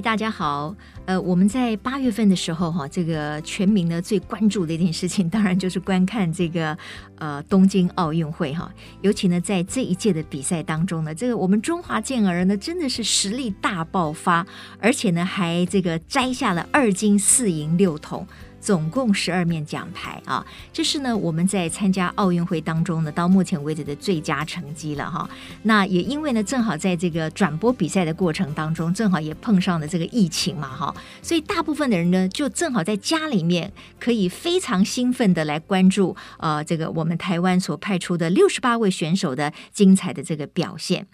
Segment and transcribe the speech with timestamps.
[0.00, 0.74] 大家好。
[1.04, 6.76] 呃，我们在八月份的时候，哈，这个全民呢最关注的一件事情，当然就是观看这个
[7.18, 8.72] 呃东京奥运会，哈。
[9.02, 14.46] 尤其呢，在这一届的比赛当中呢，这个我们中华健儿呢真的是实力大爆发，
[14.78, 18.26] 而且呢还这个摘下了二金四银六铜。
[18.60, 25.28] 总共十二面奖牌啊，这是呢我们在参加奥运会当中呢到目前为止的最佳成绩了哈。
[25.62, 41.06] 那也因为呢正好在这个转播比赛的过程当中，正好也碰上了这个疫情嘛哈，所以大部分的人呢就正好在家里面可以非常兴奋的来关注呃这个我们台湾所派出的六十八位选手的精彩的这个表现。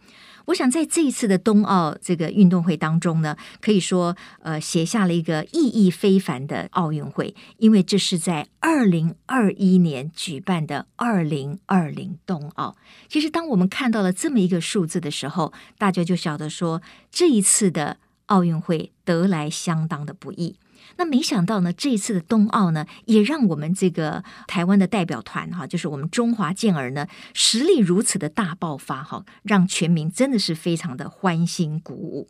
[0.47, 12.77] 我想在这一次的冬奥这个运动会当中呢，可以说呃写下了一个意义非凡的奥运会，因为这是在二零二一年举办的二零二零冬奥。
[13.09, 16.81] 其实当我们看到了这么一个数字的时候，大家就晓得说
[17.11, 20.57] 这一次的奥运会得来相当的不易。
[20.97, 32.29] 那没想到呢，这一次的冬奥呢，也让我们这个台湾的代表团哈，就是我们中华健儿呢，实力如此的大爆发哈，让全民真的是非常的欢欣鼓舞。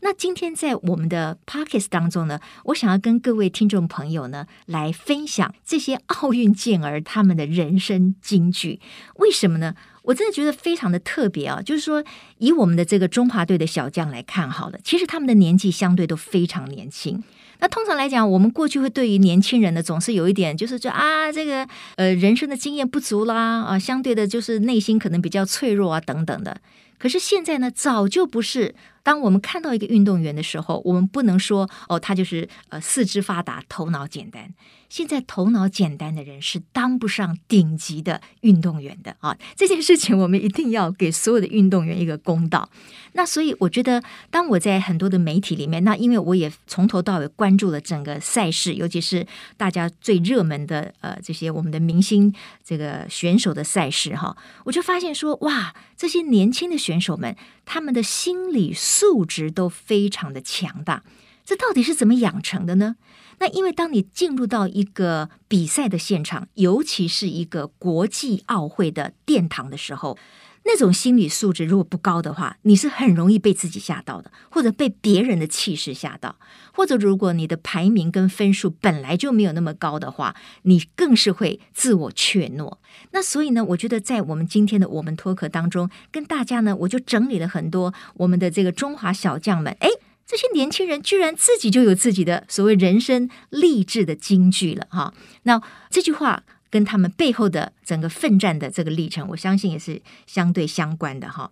[0.00, 8.80] 那今天在我们的 Podcast 当中呢，我想要跟各位听众朋友呢来分享这些奥运健儿他们的人生金句。
[9.16, 9.74] 为什么呢？
[10.02, 11.60] 我真的觉得非常的特别啊！
[11.60, 12.02] 就是说，
[12.38, 17.22] 以我们的这个中华队的小将来看好了，其实他们的年纪相对都非常年轻。
[17.60, 26.60] 那通常来讲，我们过去会对于年轻人呢，总是有一点，就是说啊，这个呃，人生的经验不足啦，啊，相对的，就是内心可能比较脆弱啊，等等的。
[26.98, 28.74] 可是现在呢，早就不是。
[29.04, 34.50] 当我们看到一个运动员的时候，我们不能说哦，他就是呃四肢发达、头脑简单。
[34.88, 39.36] 现在头脑简单的人是当不上顶级的运动员的啊！
[39.54, 42.68] 这件事情我们一定要给所有的运动员一个公道。
[43.12, 49.26] 那所以我觉得，当我在很多的媒体里面，那因为我也从头到尾关注了整个赛事，尤其是
[49.56, 52.32] 大家最热门的呃这些我们的明星
[52.64, 61.02] 这个选手的赛事哈，我就发现说哇，这些年轻的选手们，他们的心理素质都非常的强大。
[61.44, 62.96] 这到底是怎么养成的呢？
[63.40, 70.18] 那因为当你进入到一个比赛的现场，尤其是一个国际奥会的殿堂的时候，
[70.64, 76.36] 那种心理素质如果不高的话，你是很容易被自己吓到的，或者被别人的气势吓到，
[76.72, 82.78] 或者如果你的排名跟分数本来就没有那么高的话，你更是会自我怯懦。
[83.12, 89.88] 那所以呢，我觉得在我们今天的我们脱壳当中，跟大家呢，我就整理了很多我们的这个中华小将们，哎。
[90.28, 95.58] 这些年轻人居然自己就有自己的所谓人生励志的金句了哈，那
[95.88, 101.50] 这句话跟他们背后的整个奋战的这个历程，我相信也是相对相关的哈。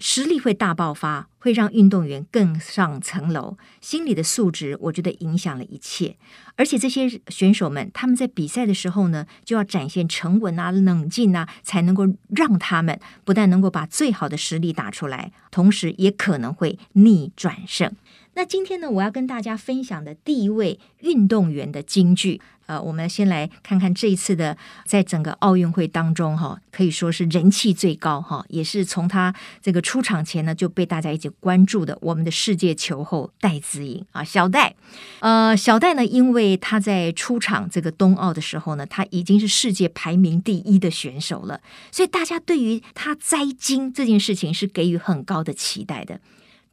[0.00, 3.56] 实力会大爆发，会让运动员更上层楼。
[3.80, 6.16] 心理的素质，我觉得影响了一切。
[6.54, 17.92] 而且这些选手们，他们在比赛的时候呢，就要展现沉稳啊、冷静啊，才能够让他们不但能够把最好的实力打出来，同时也可能会逆转胜。
[18.38, 24.56] 那今天呢，我要跟大家分享的第一位运动员的金句，呃，我们先来看看这一次的
[24.86, 34.76] 在整个奥运会当中，哈，可以说是人气最高，哈，也是从他这个出场前呢就被大家一起关注的，我们的世界球后戴资颖啊，小戴，
[35.18, 41.60] 呃，小戴呢，因为他在出场这个冬奥的时候呢，他已经是世界排名第一的选手了，
[41.90, 46.20] 所以大家对于他摘金这件事情是给予很高的期待的。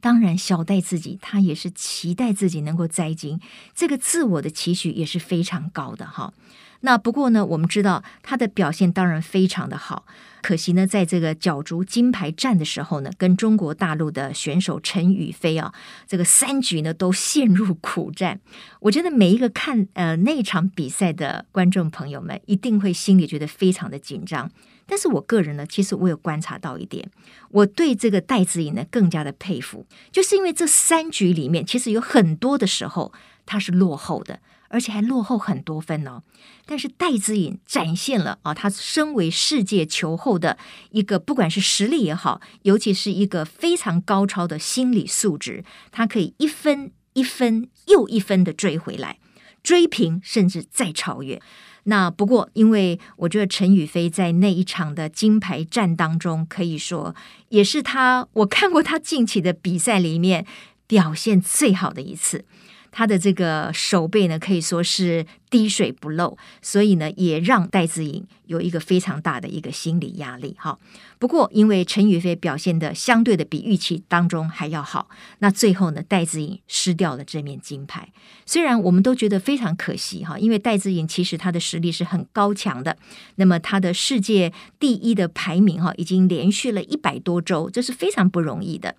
[0.00, 3.40] 当然，小戴自己他也是期待自己能够摘金，
[3.74, 6.32] 这个自我的期许也是非常高的哈。
[6.80, 10.04] 那不过呢，我们知道他的表现当然非常的好，
[10.42, 15.72] 可惜呢，在这个角逐金牌战的时候呢，跟中国大陆的选手陈雨菲啊，
[16.06, 18.38] 这个三局呢都陷入苦战。
[18.80, 24.50] 我觉得每一个看呃那场比赛的观众朋友们，一定会心里觉得非常的紧张。
[24.86, 27.10] 但是我个人呢，其实我有观察到一点，
[27.50, 33.12] 我对这个戴资颖呢更加的佩服，就是因为这三局里面，其实有很多的时候
[33.44, 36.22] 他是落后的，而且还落后很多分哦。
[36.64, 40.56] 但是戴资颖展现了啊，他身为世界球后的
[40.90, 49.18] 一个，不管是实力也好，尤其是一个非常高超的心理素质，他可以一分一分又一分的追回来，
[49.62, 51.42] 追平甚至再超越。
[51.88, 57.14] 那不过，因为我觉得陈雨菲在那一场的金牌战当中，可以说
[57.50, 60.44] 也是他我看过他近期的比赛里面
[60.88, 62.44] 表现最好的一次。
[62.90, 70.56] 他的这个手背呢，可以说是滴水不漏，所以呢，也让戴资颖有一个非常大的一个心理压力。
[70.58, 70.78] 哈，
[71.18, 75.08] 不过因为陈雨菲表现的相对的比预期当中还要好，
[75.38, 78.12] 那最后呢，戴资颖失掉了这面金牌。
[78.44, 82.96] 虽然我们都觉得非常可惜哈，因为戴资颖其实她的实力是很高强的，
[83.36, 88.96] 那么她的世界第一的排名哈，已经连续了一百多周，这是非常不容易的。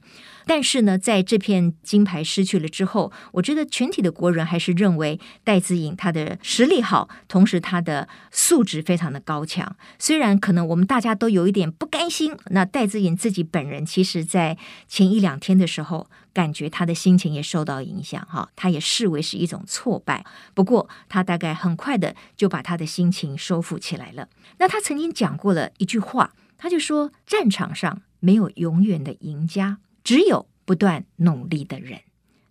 [0.49, 9.75] 但是呢，在这片金牌失去了之后，我觉得全体的国人还是认为戴资颖她的实力好，同时他的素质非常的高强。
[9.97, 14.57] 虽然可能我们大家都有一点不甘心，那戴志颖自己本人其实在
[14.87, 20.25] 前一两天的时候，感觉他的心情也受到影响，哈，他也视为是一种挫败。
[20.53, 24.29] 不过他大概很快的就把他的心情收复起来了。
[24.59, 31.99] 那他曾经讲过了一句话，他就说：“战场上没有永远的赢家。”只有不断努力的人，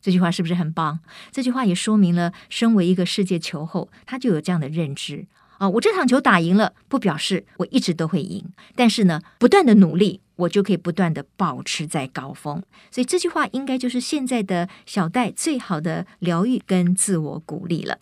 [0.06, 1.00] 这句话是不是很棒？
[1.32, 5.26] 这句话也说明了，身为一个世界球后，他就有这样的认知
[5.58, 5.68] 啊。
[5.68, 8.44] 我这场球打赢了，不表示我一直都会赢，
[8.76, 12.62] 但是呢，不断的努力，我就可以不断的保持在高峰。
[12.92, 17.98] 所以这句话应该就是现在的小戴最好的疗愈跟自我鼓励了。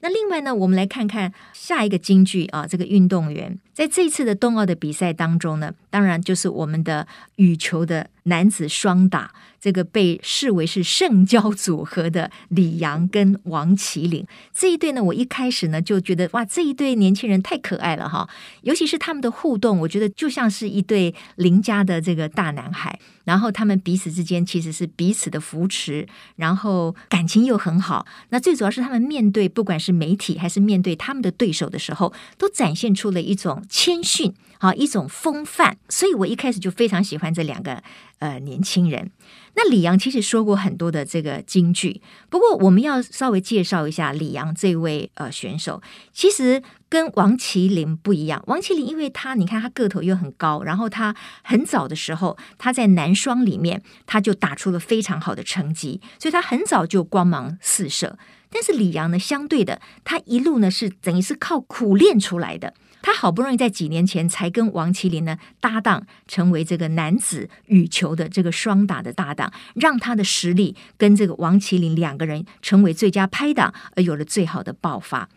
[0.00, 7.06] 那另外呢，我们来看看下一个金句啊，这个运动员在这一次的冬奥的比赛当中呢，当然就是我们的
[7.36, 9.32] 羽球的男子双打。
[9.60, 18.28] 这个被视为是圣交组合的李阳跟王齐麟这一对呢，我一开始呢就觉得哇，这一对年轻人太可爱了哈，
[18.60, 23.00] 尤其是他们的互动，我觉得就像是一对邻家的这个大男孩。
[23.24, 26.06] 然后他们彼此之间其实是彼此的扶持，
[26.36, 28.04] 然后感情又很好。
[28.28, 35.76] 那最主要是他们面对不管是媒体还是面对他们的对手的时候，都展现出了一种谦逊啊，一种风范。
[35.88, 37.82] 所以我一开始就非常喜欢这两个
[38.18, 39.10] 呃年轻人。
[39.56, 45.80] 那李阳其实说过很多的这个金句，不过我们要稍微介绍一下李阳这位呃选手，
[46.12, 48.42] 其实跟王麒麟不一样。
[48.48, 58.18] 王麒麟因为他你看他个头又很高，然后他很早的时候他在男双里面他就打出了非常好的成绩，所以他很早就光芒四射。
[58.50, 62.74] 但是李阳呢，相对的他一路呢是等于是靠苦练出来的。
[63.04, 75.28] 他好不容易在几年前才跟王麒麟呢搭档，成为这个男子羽球的这个双打的搭档，让他的实力跟这个王麒麟两个人成为最佳拍档，而有了最好的爆发。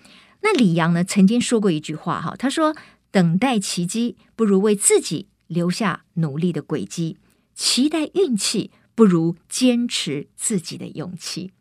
[0.43, 2.73] 那李阳呢曾经说过一句话哈，他说
[3.11, 7.17] ：“等待奇迹不如为自己留下努力的轨迹，
[7.53, 11.51] 期待运气不如坚持自己的勇气。”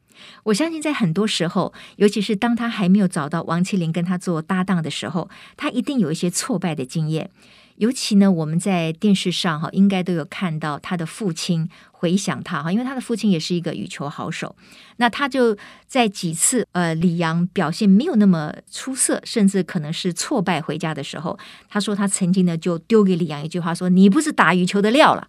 [0.44, 7.30] 我相信，在很多时候，尤其是当他还没有找到王麒麟跟他做搭档的时候，他一定有一些挫败的经验。
[7.76, 14.56] 尤其呢，我们在电视上哈，应该都有看到他的父亲回想他哈，因为他的父亲也是一个羽球好手。
[14.96, 15.54] 那他就
[15.86, 21.38] 在几次呃，李阳表现没有那么出色，甚至可能是挫败回家的时候，
[21.68, 25.28] 他说他曾经呢就丢给李阳一句话说：“你不是打羽球的料了。”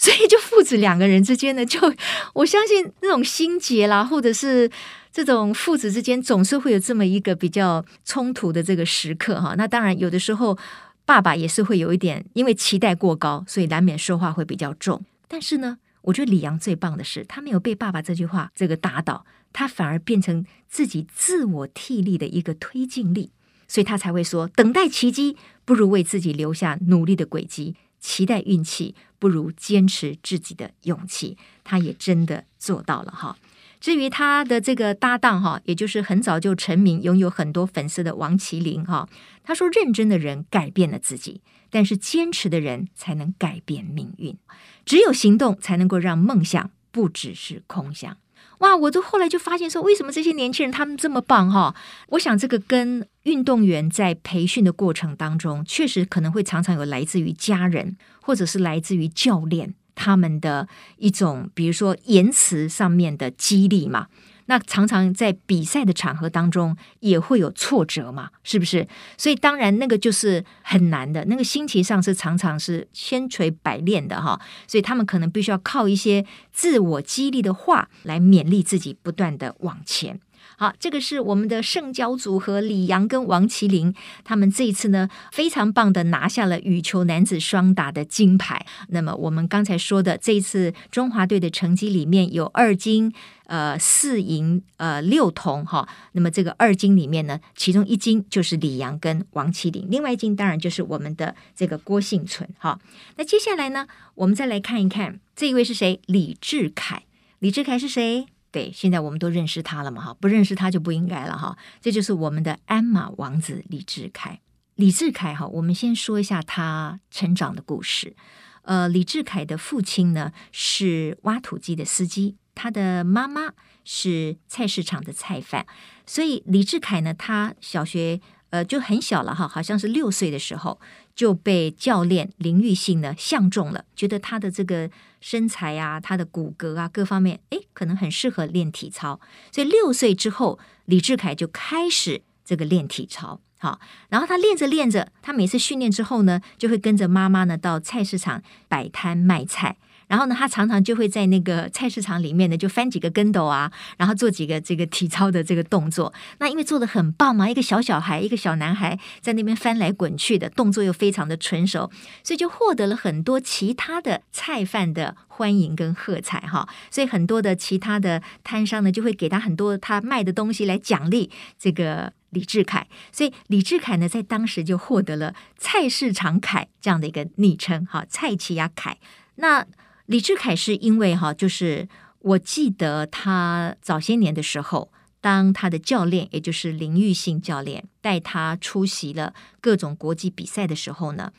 [0.00, 1.78] 所以，就父子两个人之间呢，就
[2.32, 4.70] 我相信那种心结啦，或者是
[5.12, 9.54] 这种父子之间总是会有这么一个比较冲突的这个时刻哈。
[9.58, 10.56] 那当然，有的时候
[11.04, 15.04] 爸爸也是会有一点，因为期待过高，所以难免说话会比较重。
[15.28, 23.32] 但是呢，我觉得李阳最棒的是，他没有被爸爸这句话这个打倒，他反而变成自己自我替力的一个推进力，
[23.68, 25.36] 所以他才会说：等待奇迹
[25.66, 27.76] 不如为自己留下努力的轨迹。
[28.00, 33.36] 期待运气不如坚持自己的勇气，他也真的做到了哈。
[33.78, 39.08] 至于他的这个搭档哈，也就是很早就成名、拥有很多粉丝的王麒麟哈，
[39.42, 41.40] 他说：“认真的人改变了自己，
[41.70, 44.36] 但是坚持的人才能改变命运。
[44.84, 48.16] 只有行动才能够让梦想不只是空想。”
[48.60, 48.76] 哇！
[48.76, 51.74] 我都后来就发现说，为什么这些年轻人他们这么棒哈？
[52.10, 64.06] 我想这个跟运动员在培训的过程当中，确实可能会常常有来自于家人，或者是来自于教练他们的一种，比如说言辞上面的激励嘛。
[64.50, 68.84] 那常常在比赛的场合当中也会有挫折嘛，是不是？
[69.16, 74.40] 所以当然那个就是很难的，那个心情上是常常是千锤百炼的哈。
[74.66, 80.18] 所以他们可能必须要靠一些自我激励的话来勉励自己，不断的往前。
[80.60, 88.66] 好，这个是我们的圣交组合李阳跟王麒麟，他们这一次呢非常棒的拿下了羽球男子双打的金牌。
[88.90, 93.10] 那么我们刚才说的这一次中华队的成绩里面有二金，
[93.46, 95.88] 呃四银，呃六铜哈。
[96.12, 102.78] 那么这个二金里面呢，其中一金就是李阳跟王麒麟，另外一金当然就是我们的这个郭幸存哈。
[103.16, 106.02] 那接下来呢，我们再来看一看这一位是谁？
[106.04, 107.04] 李志凯，
[107.38, 108.26] 李志凯是谁？
[108.52, 111.56] 对，现在我们都认识他了嘛，哈，不认识他就不应该了，哈。
[111.80, 114.40] 这就是我们的鞍马王子李志凯。
[114.74, 118.16] 李志凯，哈，我们先说一下他成长的故事。
[118.62, 123.52] 呃，李志凯的父亲呢是挖土机的司机，他的妈妈
[123.84, 125.66] 是菜市场的菜贩，
[126.04, 130.80] 所以李志凯呢，他小学呃就很小了哈，好像是六岁的时候
[131.14, 134.90] 就被教练林玉信呢相中了，觉得他的这个
[135.20, 143.40] 身材啊，他的骨骼啊各方面，诶，可能很适合练体操，所以六岁之后，李智凯就开始这个练体操。
[143.58, 143.78] 好，
[144.08, 149.76] 然后他练着练着，他每次训练之后呢，就会跟着妈妈呢到菜市场摆摊卖菜。
[150.10, 156.12] 然后呢，他常常就会在那个菜市场里面呢，就翻几个跟斗啊，然后做几个这个体操的这个动作。
[156.40, 161.88] 那因为做的很棒嘛，一个小小孩，一个小男孩在那边翻来滚去的动作又非常的纯熟，
[162.24, 166.68] 所以就获得了很多其他的菜贩的欢迎跟喝彩哈。
[166.90, 172.12] 所以很多的其他的摊商呢，就会给他很多他卖的东西来奖励这个。
[172.30, 178.98] 李志凯，所以李志凯呢，在当时就获得了“菜市场凯”这样的一个昵称，哈，蔡奇亚凯。
[179.34, 179.66] 那
[180.10, 181.88] 李志凯是因为哈，就是
[182.18, 184.90] 我记得他早些年的时候，
[185.20, 191.32] 当他的教练，也就是林玉信教练带他出席了各种国际比赛的时候呢，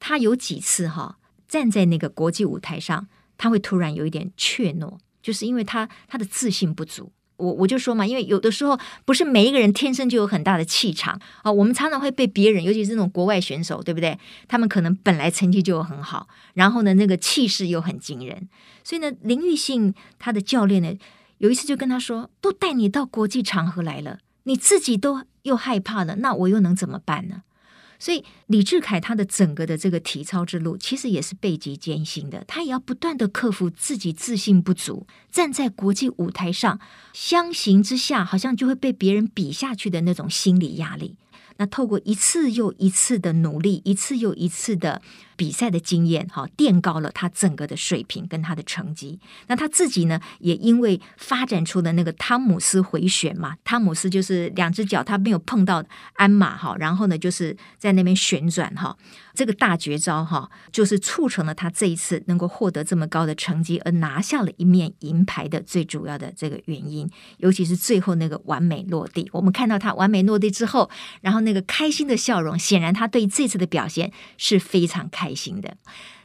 [0.00, 7.12] 他有几次哈站在那个国际舞台上，他会突然有一点怯懦，就是因为他他的自信不足。
[7.36, 11.50] 我我就说嘛，因为有的时候不是每一个人天生就有很大的气场啊。
[11.50, 14.18] 我们常常会被别人，尤其是那种国外选手，对不对？
[14.46, 18.48] 他们可能本来成绩就很好，然后呢，那个气势又很惊人。
[18.82, 20.96] 所以呢，林育信他的教练呢，
[21.38, 27.42] 有一次就跟他说：“都带你到国际场合来了，你自己都又害怕了，那我又能怎么办呢？”
[27.98, 32.44] 所以李志凯他的整个的这个体操之路，其实也是背极艰辛的。
[32.46, 36.80] 他也要不断的克服自己自信不足，站在国际舞台上，
[37.12, 41.16] 相形之下，好像就会被别人比下去的那种心理压力。
[41.56, 45.00] 那透过一次又一次的努力，一次又一次的
[45.36, 49.18] 比赛的经验，哈，垫高了他整个的水平跟他的成绩。
[49.48, 55.82] 那他自己呢，也因为发展出了那个汤姆斯回旋嘛，汤姆斯就是两只脚他没有碰到
[56.14, 58.96] 鞍马哈，然后呢就是在那边旋转哈，
[59.34, 67.10] 这个大绝招哈，就是促成了他这一次能够获得这么高的成绩，而拿下了一面银牌的最主要的这个原因。
[67.38, 70.88] 尤其是最后那个完美落地，我们看到他完美落地之后，
[71.20, 75.23] 然后那个开心的笑容，显然他对这次的表现是非常开。
[75.24, 75.74] 开心的，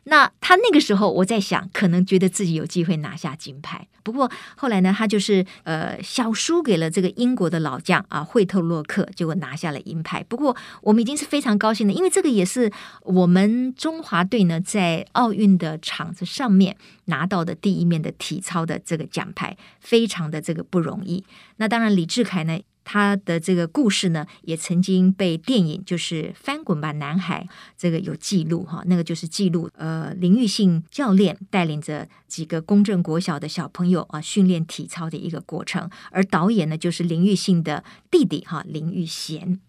[0.04, 3.88] 那他那个时候我在想，可能觉得自己有机会拿下金牌。
[4.04, 10.22] 不过后来呢，他就是呃小输给了这个英国的老将啊惠特洛克，结果拿下了银牌。
[10.24, 12.70] 不过我们已经是非常高兴的，因为这个也是
[13.04, 16.76] 我们中华队呢在奥运的场子上面
[17.06, 21.24] 拿到的第一面的体操的这个奖牌，非常的这个不容易。
[21.56, 22.60] 那当然，李志凯呢。
[22.92, 39.60] 他的这个故事呢，也曾经被电影就是《翻滚吧，男孩》这个有记录哈，那个就是记录呃林育信教练带领着几个公正国小的小朋友啊训练体操的一个过程，而导演呢就是林育信的弟弟哈林育贤。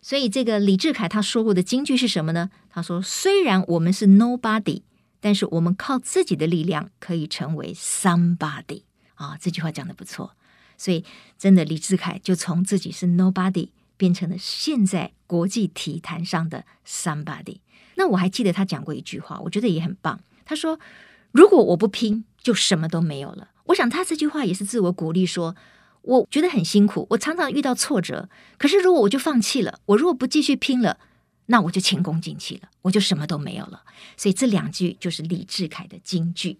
[0.00, 2.48] 所以这个李志凯他说过的金句是什么呢？
[2.70, 4.80] 他说：“虽然我们是 nobody，
[5.20, 8.84] 但是我们靠自己的力量可以成为 somebody。”
[9.16, 10.32] 啊，这句话讲得不错。
[10.80, 11.04] 所以，
[11.38, 13.68] 真的，李志凯就从自己是 nobody
[13.98, 17.58] 变成了现在国际体坛上的 somebody。
[17.96, 20.18] 那我还记得他讲过一句话，我觉得也很棒。
[20.46, 20.80] 他说
[21.32, 25.54] ：“如果我不拼，就什么都没有了。”我想他这句话也是自我鼓励，说
[26.00, 28.30] ：“我觉得很辛苦，我常常遇到挫折。
[28.56, 30.98] 可是如果我就放弃了，我如果不继续拼了，
[31.46, 33.82] 那我就前功尽弃了，我就什么都没有了。”
[34.16, 36.58] 所以这两句就是李志凯的金句。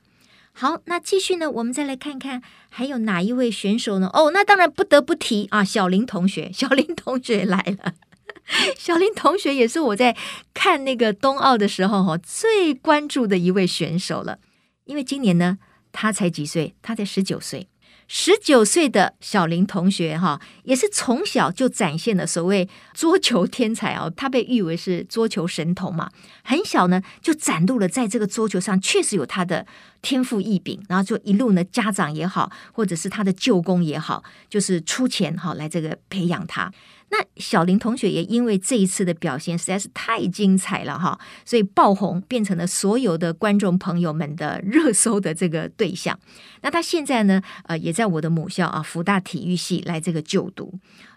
[0.61, 4.11] 好，那继续呢，我们再来看看还有哪一位选手呢？
[4.13, 7.95] 哦，那当然不得不提啊，小林同学， 小林同学来了。
[8.77, 10.15] 小林同学也是我在
[10.53, 14.39] 看那个冬奥的时候哈最关注的一位选手了，
[14.85, 15.57] 因为今年呢，
[15.93, 16.75] 他才几岁？
[16.83, 17.67] 他才十九岁。
[18.13, 26.11] 十九岁的小林同学，哈，也是从小就展现了所谓桌球天才哦，他被誉为是桌球神童嘛。
[26.43, 29.65] 很小呢，就展露了在这个桌球上确实有他的
[30.03, 36.73] 天赋异禀，然后就一路呢，家长也好，或者是他的舅公也好，就是出钱哈来这个培养他。
[37.11, 46.19] 那小林同学也因为这一次的表现实在是太精彩了哈，所以爆红，变成了所有的观众朋友们的热搜的这个对象。
[46.63, 50.75] 那他现在呢，呃，也在我的母校啊，福大体育系来这个就读。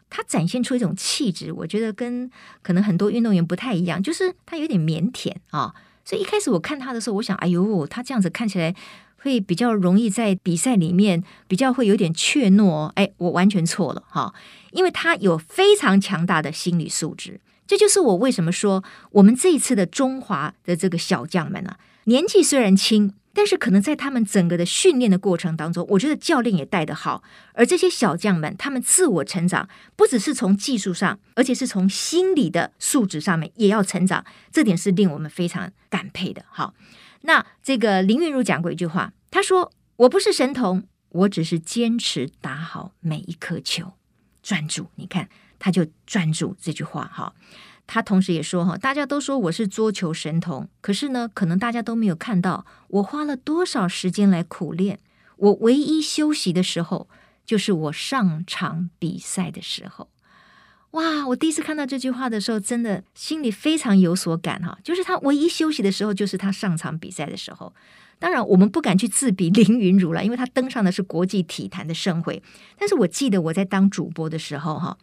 [0.09, 2.29] 他展现出一种气质，我觉得跟
[2.62, 5.73] 可能很多运动员不太一样，就是他有点腼腆啊。
[6.05, 8.75] 所以一开始我看他的时候，我想，哎呦，他这样子看起来
[9.24, 12.86] 会比较容易在比赛里面比较会有点怯懦。
[12.96, 14.34] 哎，我完全错了哈，
[14.72, 17.39] 因为他有非常强大的心理素质。
[17.65, 23.15] 这就是我为什么说我们这一次的中华的这个小将们啊，年纪虽然轻。
[23.36, 36.46] 但是可能在他们整个的训练的过程当中，我觉得教练也带得好，而这些小将们，他们自我成长不只是从技术上，而且是从心理的素质上面也要成长，这点是令我们非常感佩的。
[36.48, 36.75] 好，
[37.25, 43.94] 那这个林昀儒讲过一句话，他说：“我不是神童，我只是坚持打好每一颗球，
[44.42, 47.34] 专注。”你看，他就专注这句话哈。
[47.88, 55.00] 他同时也说：“哈，大家都说我是桌球神童，可是呢，可能大家都没有看到我花了多少时间来苦练。
[55.38, 57.10] 我唯一休息的时候，
[57.46, 60.10] 就是我上场比赛的时候。
[60.93, 61.27] 哇！
[61.27, 64.77] 我第一次看到这句话的时候，真的心里非常有所感哈。
[64.83, 67.73] 就是他唯一休息的时候，就是他上场比赛的时候。
[68.19, 72.41] 当然，我们不敢去自比林云如了，因为他登上的是国际体坛的盛会。
[72.77, 74.97] 但是我记得我在当主播的时候，哈。”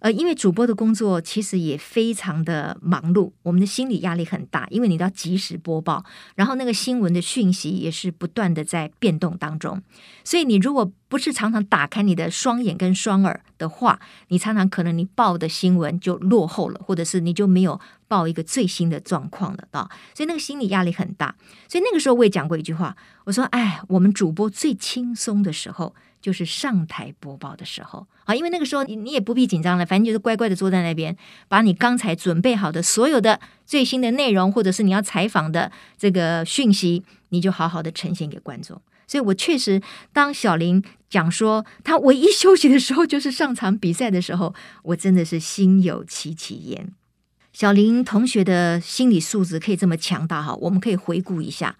[0.00, 6.04] 呃，因为主播的工作其实也非常的忙碌，我们的心理压力很大，因为你都要及时播报，
[6.34, 9.82] 然后那个新闻的讯息也是不断的在变动当中，
[10.24, 21.34] 所以你如果不是常常打开你的双眼跟双耳的话，你常常可能你报的新闻就落后了，或者是你就没有报一个最新的状况了啊，所以那个心理压力很大。
[21.68, 31.16] 所以那个时候我也讲过一句话，我说：“哎，我们主播最轻松的时候。”就是上台播报的时候啊，因为那个时候你你也不必紧张了，反正就是乖乖的坐在那边，
[31.48, 38.80] 把你刚才准备好的所有的最新的内容，或者是你要采访的这个讯息，你就好好的呈现给观众。
[39.06, 46.92] 所以我确实，当小林讲说他唯一休息的时候就是上场比赛的时候，我真的是心有戚戚焉。
[47.52, 51.76] 小林同学的心理素质可以这么强大哈，我们可以回顾一下。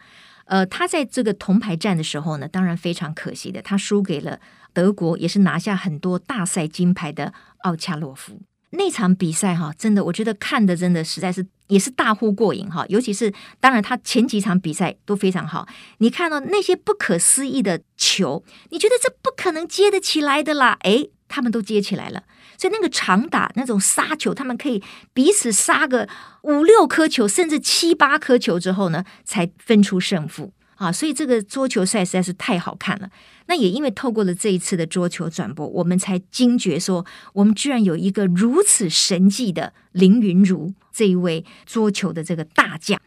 [0.47, 4.41] 呃，他在这个铜牌战的时候呢，当然非常可惜的，他输给了
[4.73, 7.33] 德国，也是拿下很多大赛金牌的
[7.63, 8.41] 奥恰洛夫。
[8.73, 12.87] 那场比赛哈，真的，我觉得看的真的实在是也是大呼过瘾哈。
[12.89, 15.67] 尤其是当然他前几场比赛都非常好，
[15.99, 22.23] 你看到那些不可思议的球，你觉得这不可能接得起来的啦，诶，他们都接起来了。
[22.59, 24.83] 所以那个长打那种杀球，他们可以
[25.15, 26.07] 彼此杀个
[26.43, 30.93] 五六颗球，甚至七八颗球之后呢，才分出胜负啊！
[30.93, 33.09] 所以这个桌球赛实在是太好看了。
[33.47, 43.01] 那也因为透过了这一次的桌球转播，我们才惊觉说，我们居然有一个如此神迹的林云如这一位桌球的这个大将。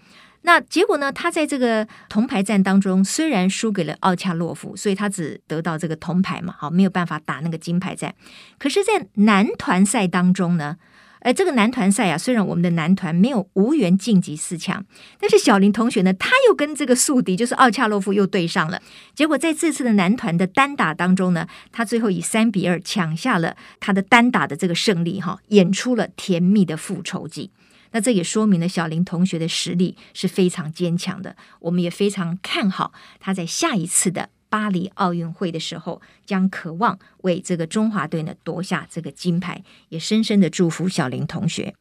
[0.45, 1.11] 那结果呢？
[1.11, 8.13] 他在这个铜牌战当中，虽然输给了奥恰洛夫，所以他只得到这个铜牌嘛，好，没有办法打那个金牌战。
[8.59, 10.75] 可是，在男团赛当中呢，
[11.19, 14.83] 呃，这个男团赛啊，虽然我们的男团没有无缘晋级四强，
[15.17, 18.81] 但是小林同学呢，他又跟这个宿敌就是奥恰洛夫又对上了。
[19.15, 27.51] 结果在这次的男团的单打当中呢，他最后以三比二抢下了他的单打的这个胜利，哈，演出了甜蜜的复仇记。
[27.93, 41.75] 那这也说明了小林同学的实力是非常坚强的，我们也非常看好他在下一次的巴黎奥运会的时候，将渴望为这个中华队呢夺下这个金牌，也深深的祝福小林同学。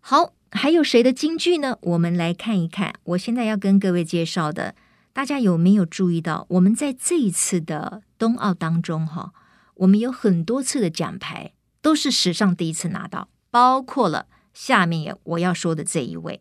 [0.00, 1.78] 好，还有谁的金句呢？
[1.82, 2.94] 我们来看一看。
[3.02, 4.76] 我现在要跟各位介绍的，
[5.12, 6.46] 大家有没有注意到？
[6.50, 9.32] 我们在这一次的冬奥当中，哈，
[9.74, 14.26] 我们有很多次的奖牌都是史上第一次拿到，包括了。
[14.54, 16.40] 下面我要说的这一位，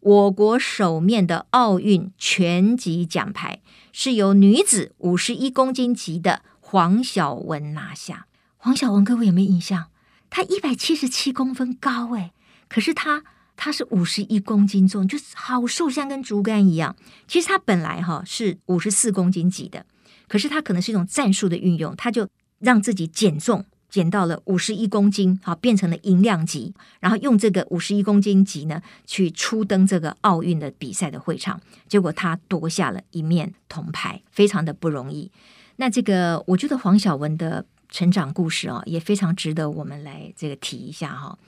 [0.00, 8.26] 我国首面的奥运拳击奖牌是由女子五十一公斤级的黄晓雯拿下。
[8.56, 9.86] 黄晓雯，各位有没有印象？
[10.28, 12.32] 她一百七十七公分高诶，
[12.68, 13.22] 可是她
[13.56, 16.96] 她是五十一公斤重，就是好瘦，像根竹竿一样。
[17.28, 19.86] 其实她本来哈是五十四公斤级的，
[20.26, 23.64] 可是她可能是一种战术的运用，她就让自己减重。
[23.92, 35.30] 减到了五十一公斤，好，变成了银量级，然后用这个五十一公斤级呢，去初登这个奥运的比赛的会场，结果他夺下了一面铜牌，非常的不容易。
[35.76, 41.38] 那这个我觉得黄晓雯的成长故事啊，也非常值得我们来这个提一下哈。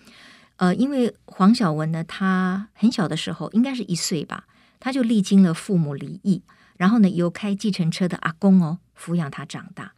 [0.56, 4.44] 呃，因为黄晓雯呢，她很小的时候，应该是一岁吧，
[4.78, 6.42] 她就历经了父母离异，
[6.76, 9.93] 然后呢，由开计程车的阿公哦抚养她长大。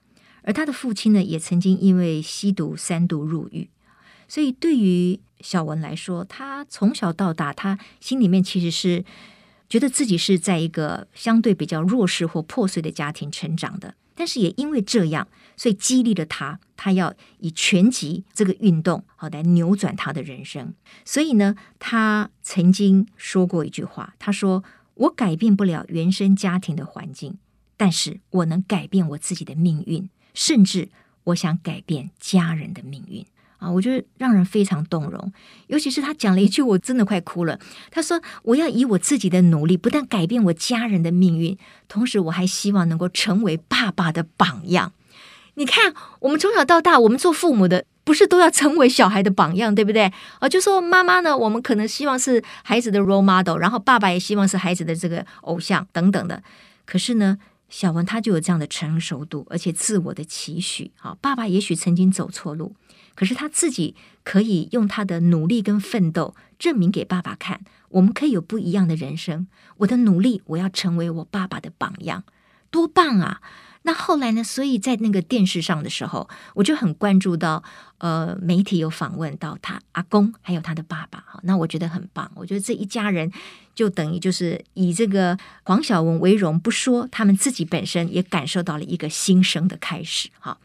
[0.47, 3.69] 而他的父亲呢，也曾经因为吸毒三度入狱，
[4.29, 9.05] 所以对于小文来说，他从小到大，他心里面其实是
[9.69, 13.97] 觉得自己是在一个相对比较弱势或破碎的家庭成长的。
[14.15, 20.73] 但是也因为这样，所以激励了他，他要以拳击这个运动好来扭转他的人生。
[21.05, 27.37] 所以呢，他曾经说过一句话，他说：“我改变不了原生家庭的环境。”
[27.77, 30.89] 但是我能改变我自己的命运，甚至
[31.25, 33.27] 我想改变家人的命运
[33.59, 33.71] 啊！
[33.71, 35.33] 我觉得让人非常动容，
[35.67, 37.59] 尤其是他讲了一句，我真的快哭了。
[37.91, 41.57] 他说：“我要以我自己的努力，不但改变我家人的命运，
[41.89, 44.93] 同时我还希望能够成为爸爸的榜样。”
[45.59, 50.13] 你看，我们从小到大，我们做父母的，不是都要成为小孩的榜样，对不对？
[50.39, 56.43] 啊，就说妈妈呢，我们可能希望是孩子的 role model，然后爸爸也希望是孩子的这个偶像等等的。
[56.85, 60.93] 可是呢，小文他就有这样的成熟度，而且自我的期许。
[60.97, 62.77] 好，爸爸也许曾经走错路，
[63.15, 69.49] 可是他自己可以用他的努力跟奋斗证明给爸爸看，我们可以有不一样的人生。
[69.79, 72.25] 我的努力，我要成为我爸爸的榜样，
[72.71, 73.41] 多棒啊！
[73.87, 74.43] 那后来呢？
[74.43, 77.63] 所以在那个电视上的时候，我就很关注到，
[77.99, 81.21] 呃，媒体有访问到他阿公，还有他的爸爸。
[81.21, 82.29] 哈，那我觉得很棒。
[82.35, 83.31] 我觉得这一家人
[83.77, 90.31] 就等于就是以这个黄小文为荣不说，他们自己本身也感受到了一个新生的开始。
[90.41, 90.59] 哈，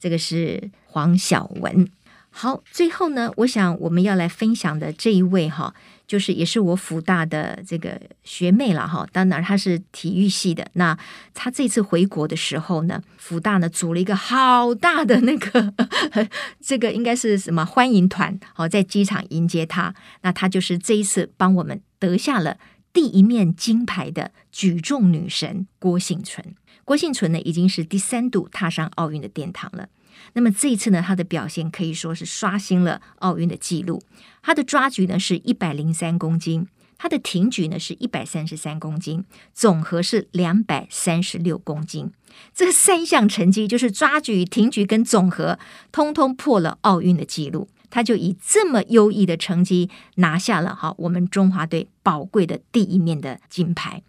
[0.00, 1.86] 这个是黄小文。
[2.30, 5.74] 好，最后呢，我想我们要来分享的这一位哈，
[6.06, 9.06] 就是也是我辅大的这个学妹了哈。
[9.12, 10.66] 当然她是体育系的。
[10.74, 10.96] 那
[11.32, 15.74] 她这次回国的时候呢，辅大呢组了一个好大的那个
[16.60, 19.94] 这个应该是什么欢迎团，好在机场迎接她。
[20.22, 22.58] 那她就是这一次帮我们得下了
[22.92, 26.54] 第一面金牌的举重女神郭婞淳。
[26.84, 29.88] 郭婞淳呢已经是第三度踏上奥运的殿堂了。
[30.32, 34.02] 那么这一次呢，他的表现可以说是刷新了奥运的纪录。
[34.42, 36.66] 他的抓举呢是一百零三公斤，
[36.98, 42.10] 他的挺举呢是一百三十三公斤，总和是两百三十六公斤。
[42.52, 45.58] 这三项成绩就是抓举、挺举跟总和，
[45.92, 47.68] 通通破了奥运的纪录。
[47.90, 54.02] 他就以这么优异的成绩拿下了哈我们中华队宝贵的第一面的金牌。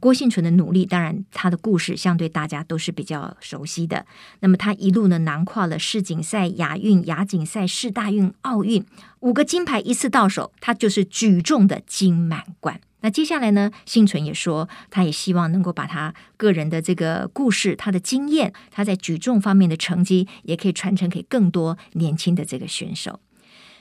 [0.00, 4.06] 郭婞淳的努力，当然他的故事相对大家都是比较熟悉的。
[4.40, 8.84] 那么他一路呢，囊括了世锦赛、亚运、亚锦赛、世大运、奥运
[9.20, 12.80] 五个金牌一次到手，他就是举重的金满贯。
[13.00, 23.20] 那接下来呢，幸存也说，他也希望能够把他个人的这个故事、他的经验、他在举重方面的成绩，也可以传承给更多年轻的这个选手。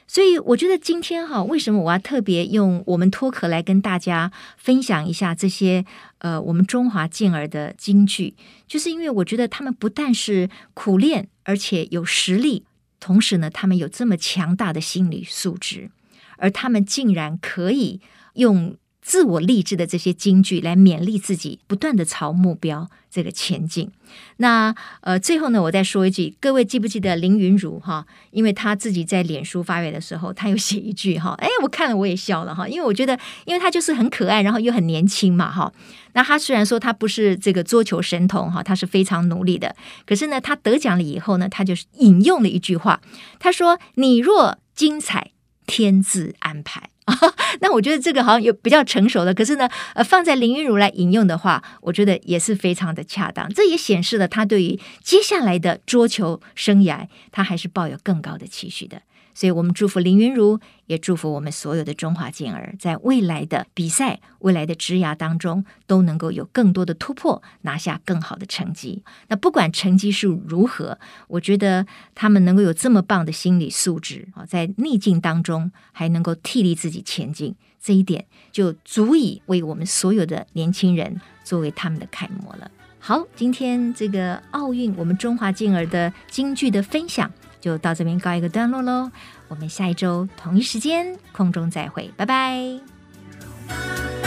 [0.07, 5.85] 所以我觉得今天哈，为什么我要特别用我们脱壳来跟大家分享一下这些
[6.19, 8.33] 呃，我们中华健儿的京剧，
[8.65, 12.65] 就是因为我觉得他们不但是苦练，而且有实力，
[12.99, 15.91] 同时呢，他们有这么强大的心理素质，
[16.37, 17.99] 而他们竟然可以
[18.35, 18.77] 用。
[19.07, 23.89] 自我励志的这些金句来勉励自己，不断的朝目标这个前进。
[24.35, 28.05] 那呃，最后呢，我再说一句，各位记不记得林昀儒哈？
[28.31, 35.71] 因为他自己在脸书发言的时候，他有写一句哈， 哎，我看了我也笑了哈，因为我觉得，因为他就是很可爱，然后又很年轻嘛哈。
[36.11, 39.73] 那他虽然说他不是这个桌球神童哈，他是非常努力的，
[40.05, 42.99] 可是呢，他得奖了以后呢，他就是引用了一句话，
[43.39, 45.31] 他说：“你若精彩，
[45.65, 46.89] 天自安排。”
[47.61, 53.47] 那我觉得这个好像有比较成熟的，可是呢，呃，放在林昀儒来引用的话，我觉得也是非常的恰当。
[53.53, 59.01] 这也显示了他对于接下来的桌球生涯，他还是抱有更高的期许的。
[59.37, 69.03] 所以我们祝福林云如，也祝福我们所有的中华健儿，在未来的比赛、未来的职涯当中，都能够有更多的突破，拿下更好的成绩。
[69.27, 70.97] 那不管成绩是如何，
[71.27, 82.71] 我觉得他们能够有这么棒的心理素质啊，在逆境当中还能够替力自己前进，这一点就足以为我们所有的年轻人作为他们的楷模了。
[82.97, 87.31] 好，今天这个奥运，我们中华健儿的金句的分享。
[87.59, 89.11] 就到这边告一个段落喽。
[89.47, 94.26] 我们下一周同一时间空中再会拜拜。